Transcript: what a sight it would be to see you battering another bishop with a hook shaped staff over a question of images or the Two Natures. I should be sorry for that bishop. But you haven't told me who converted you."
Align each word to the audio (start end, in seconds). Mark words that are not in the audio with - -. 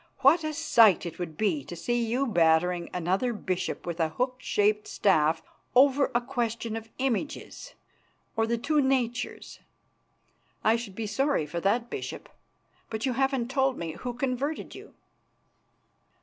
what 0.21 0.43
a 0.43 0.51
sight 0.51 1.05
it 1.05 1.19
would 1.19 1.37
be 1.37 1.63
to 1.63 1.75
see 1.75 2.03
you 2.03 2.25
battering 2.25 2.89
another 2.91 3.31
bishop 3.33 3.85
with 3.85 3.99
a 3.99 4.09
hook 4.09 4.33
shaped 4.39 4.87
staff 4.87 5.43
over 5.75 6.09
a 6.15 6.19
question 6.21 6.75
of 6.75 6.89
images 6.97 7.75
or 8.35 8.47
the 8.47 8.57
Two 8.57 8.81
Natures. 8.81 9.59
I 10.63 10.75
should 10.75 10.95
be 10.95 11.05
sorry 11.05 11.45
for 11.45 11.59
that 11.59 11.91
bishop. 11.91 12.29
But 12.89 13.05
you 13.05 13.13
haven't 13.13 13.51
told 13.51 13.77
me 13.77 13.91
who 13.91 14.15
converted 14.15 14.73
you." 14.73 14.95